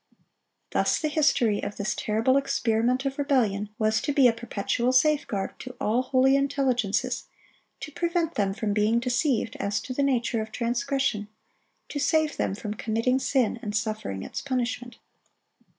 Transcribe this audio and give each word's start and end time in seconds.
Thus 0.71 0.99
the 0.99 1.09
history 1.09 1.61
of 1.61 1.77
this 1.77 1.93
terrible 1.93 2.35
experiment 2.35 3.05
of 3.05 3.19
rebellion 3.19 3.69
was 3.77 4.01
to 4.01 4.11
be 4.11 4.27
a 4.27 4.33
perpetual 4.33 4.91
safeguard 4.93 5.59
to 5.59 5.75
all 5.79 6.01
holy 6.01 6.35
intelligences, 6.35 7.25
to 7.81 7.91
prevent 7.91 8.33
them 8.33 8.55
from 8.55 8.73
being 8.73 8.99
deceived 8.99 9.55
as 9.59 9.79
to 9.81 9.93
the 9.93 10.01
nature 10.01 10.41
of 10.41 10.51
transgression, 10.51 11.27
to 11.89 11.99
save 11.99 12.37
them 12.37 12.55
from 12.55 12.73
committing 12.73 13.19
sin 13.19 13.59
and 13.61 13.75
suffering 13.77 14.23
its 14.23 14.41
punishment. 14.41 14.97